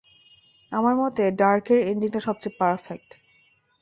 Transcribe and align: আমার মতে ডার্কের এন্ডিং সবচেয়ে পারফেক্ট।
আমার 0.71 0.93
মতে 0.95 1.23
ডার্কের 1.31 1.79
এন্ডিং 1.87 2.11
সবচেয়ে 2.27 2.57
পারফেক্ট। 2.59 3.09